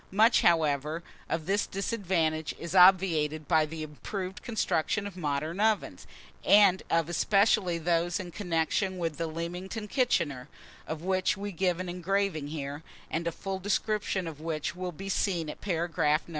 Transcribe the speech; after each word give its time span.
Much, 0.09 0.41
however, 0.41 1.03
of 1.29 1.45
this 1.45 1.67
disadvantage 1.67 2.55
is 2.57 2.73
obviated 2.73 3.47
by 3.47 3.67
the 3.67 3.83
improved 3.83 4.41
construction 4.41 5.05
of 5.05 5.15
modern 5.15 5.59
ovens, 5.59 6.07
and 6.43 6.81
of 6.89 7.07
especially 7.07 7.77
those 7.77 8.19
in 8.19 8.31
connection 8.31 8.97
with 8.97 9.17
the 9.17 9.27
Leamington 9.27 9.87
kitchener, 9.87 10.49
of 10.87 11.03
which 11.03 11.37
we 11.37 11.51
give 11.51 11.79
an 11.79 11.87
engraving 11.87 12.47
here, 12.47 12.81
and 13.11 13.27
a 13.27 13.31
full 13.31 13.59
description 13.59 14.25
of 14.25 14.41
which 14.41 14.75
will 14.75 14.91
be 14.91 15.07
seen 15.07 15.47
at 15.51 15.61
paragraph 15.61 16.23
No. 16.27 16.29